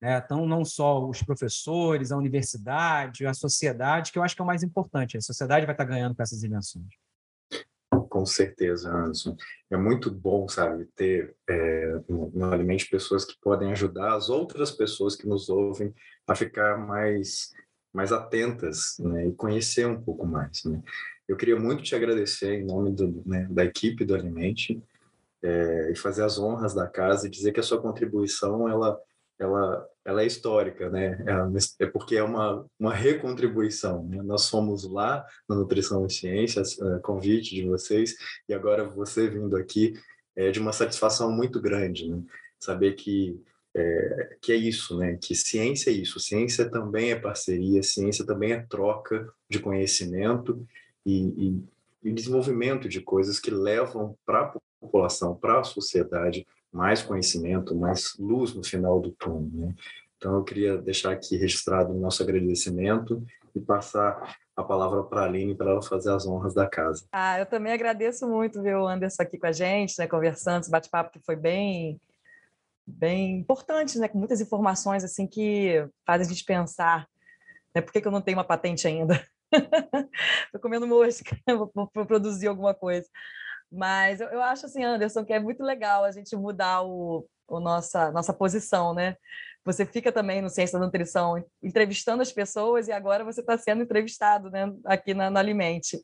[0.00, 0.20] Né?
[0.24, 4.46] Então, não só os professores, a universidade, a sociedade, que eu acho que é o
[4.46, 5.16] mais importante.
[5.16, 6.86] A sociedade vai estar ganhando com essas invenções.
[8.08, 9.36] Com certeza, Anderson.
[9.70, 15.16] É muito bom, sabe, ter é, no, Alimente pessoas que podem ajudar as outras pessoas
[15.16, 15.94] que nos ouvem
[16.26, 17.52] a ficar mais,
[17.92, 20.64] mais atentas né, e conhecer um pouco mais.
[20.64, 20.82] Né?
[21.28, 24.82] Eu queria muito te agradecer em nome do, né, da equipe do Alimente
[25.42, 28.98] é, e fazer as honras da casa e dizer que a sua contribuição ela
[29.38, 31.18] ela, ela é histórica, né?
[31.78, 34.04] É, é porque é uma, uma recontribuição.
[34.04, 34.22] Né?
[34.22, 38.14] Nós fomos lá na Nutrição e Ciências, uh, convite de vocês,
[38.48, 39.94] e agora você vindo aqui
[40.34, 42.22] é de uma satisfação muito grande, né?
[42.60, 43.40] Saber que
[43.74, 45.18] é, que é isso, né?
[45.20, 46.18] Que ciência é isso.
[46.18, 50.66] Ciência também é parceria, ciência também é troca de conhecimento
[51.04, 51.26] e,
[52.02, 56.46] e, e desenvolvimento de coisas que levam para a população, para a sociedade,
[56.76, 59.50] mais conhecimento, mais luz no final do túnel.
[59.52, 59.74] Né?
[60.18, 63.24] Então, eu queria deixar aqui registrado o nosso agradecimento
[63.54, 67.06] e passar a palavra para a Aline para ela fazer as honras da casa.
[67.12, 70.70] Ah, eu também agradeço muito ver o Anderson aqui com a gente, né, conversando, esse
[70.70, 72.00] bate-papo que foi bem
[72.88, 77.08] bem importante, né, com muitas informações assim que fazem a gente pensar,
[77.74, 79.20] né, por que, que eu não tenho uma patente ainda?
[80.46, 81.36] Estou comendo mosca,
[81.74, 83.08] vou produzir alguma coisa.
[83.70, 87.60] Mas eu, eu acho assim, Anderson, que é muito legal a gente mudar o, o
[87.60, 89.16] nossa, nossa posição, né?
[89.64, 93.82] Você fica também no Ciência da Nutrição entrevistando as pessoas e agora você está sendo
[93.82, 96.00] entrevistado né, aqui na, na Alimente.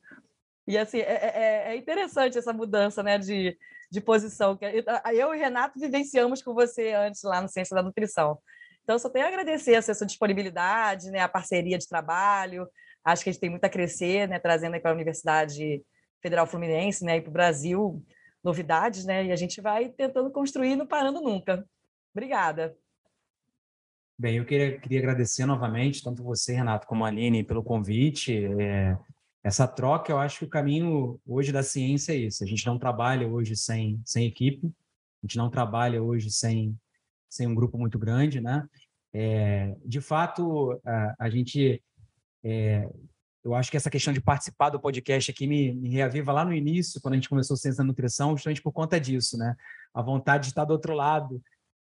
[0.67, 3.57] E assim, é, é, é, é, interessante essa mudança né, de,
[3.91, 4.59] de posição.
[5.15, 8.37] Eu e Renato vivenciamos com você antes lá no Ciência da Nutrição.
[8.83, 12.69] Então, só tenho a agradecer a sua disponibilidade, né, a parceria de trabalho.
[13.05, 15.85] Acho que a gente tem muito a crescer, né, trazendo para a universidade
[16.23, 18.03] Federal Fluminense, né, e para o Brasil,
[18.43, 21.66] novidades, né, e a gente vai tentando construir, não parando nunca.
[22.14, 22.77] Obrigada.
[24.18, 28.45] Bem, eu queria, queria agradecer novamente, tanto você, Renato, como a Aline, pelo convite.
[28.61, 28.97] É,
[29.43, 32.45] essa troca, eu acho que o caminho hoje da ciência é isso.
[32.45, 36.79] A gente não trabalha hoje sem, sem equipe, a gente não trabalha hoje sem,
[37.29, 38.64] sem um grupo muito grande, né?
[39.12, 41.83] É, de fato, a, a gente
[42.45, 42.89] é,
[43.45, 46.55] eu acho que essa questão de participar do podcast aqui me, me, reaviva lá no
[46.55, 49.57] início, quando a gente começou Ciência da Nutrição, justamente por conta disso, né?
[49.93, 51.43] A vontade de estar do outro lado,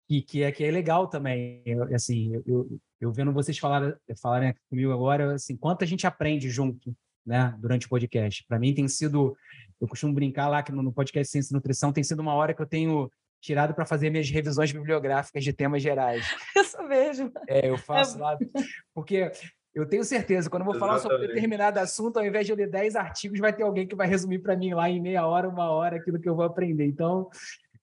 [0.08, 1.62] que, que, é, que é legal também.
[1.66, 6.06] Eu, assim, eu, eu, eu vendo vocês falarem, falarem comigo agora, assim, quanto a gente
[6.06, 6.96] aprende junto,
[7.26, 8.46] né, durante o podcast.
[8.46, 9.36] Para mim tem sido,
[9.80, 12.54] eu costumo brincar lá que no, no podcast Ciência da Nutrição tem sido uma hora
[12.54, 16.26] que eu tenho tirado para fazer minhas revisões bibliográficas de temas gerais.
[16.58, 17.32] Isso mesmo.
[17.48, 18.22] É, eu faço é...
[18.22, 18.38] lá,
[18.94, 19.32] porque
[19.78, 21.02] eu tenho certeza, quando eu vou Exatamente.
[21.02, 23.96] falar sobre determinado assunto, ao invés de eu ler 10 artigos, vai ter alguém que
[23.96, 26.86] vai resumir para mim lá em meia hora, uma hora, aquilo que eu vou aprender.
[26.88, 27.30] Então,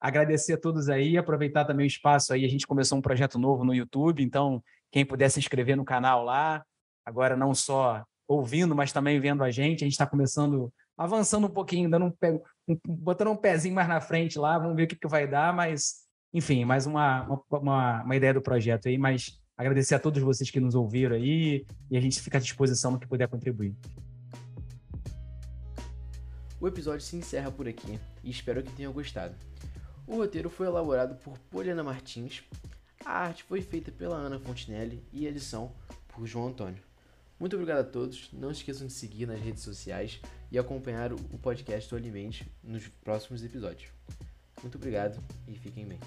[0.00, 2.44] agradecer a todos aí, aproveitar também o espaço aí.
[2.44, 6.24] A gente começou um projeto novo no YouTube, então, quem puder se inscrever no canal
[6.24, 6.64] lá,
[7.06, 11.50] agora não só ouvindo, mas também vendo a gente, a gente está começando, avançando um
[11.50, 14.96] pouquinho, dando um, um, botando um pezinho mais na frente lá, vamos ver o que,
[14.96, 19.94] que vai dar, mas enfim, mais uma, uma, uma ideia do projeto aí, mas agradecer
[19.94, 23.06] a todos vocês que nos ouviram aí e a gente fica à disposição no que
[23.06, 23.74] puder contribuir.
[26.60, 29.34] O episódio se encerra por aqui e espero que tenham gostado.
[30.06, 32.42] O roteiro foi elaborado por Poliana Martins,
[33.04, 35.72] a arte foi feita pela Ana Fontinelli e a edição
[36.08, 36.82] por João Antônio.
[37.38, 41.90] Muito obrigado a todos, não esqueçam de seguir nas redes sociais e acompanhar o podcast
[41.90, 43.90] do Alimente nos próximos episódios.
[44.62, 45.98] Muito obrigado e fiquem bem.